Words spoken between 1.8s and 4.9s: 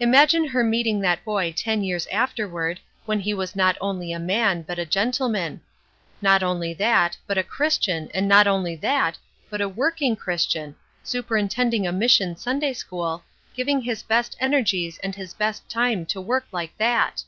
years afterward, when he was not only a man, but a